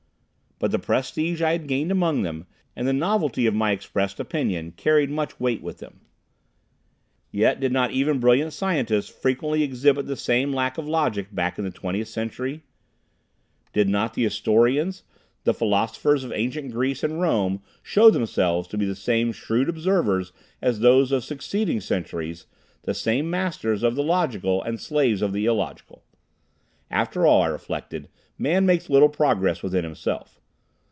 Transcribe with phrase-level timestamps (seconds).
[0.61, 4.73] But the prestige I had gained among them, and the novelty of my expressed opinion
[4.73, 6.01] carried much weight with them.
[7.31, 11.65] Yet, did not even brilliant scientists frequently exhibit the same lack of logic back in
[11.65, 12.61] the Twentieth Century?
[13.73, 15.01] Did not the historians,
[15.45, 20.31] the philosophers of ancient Greece and Rome show themselves to be the same shrewd observers
[20.61, 22.45] as those of succeeding centuries,
[22.83, 26.03] the same masters of the logical and slaves of the illogical?
[26.91, 30.37] After all, I reflected, man makes little progress within himself.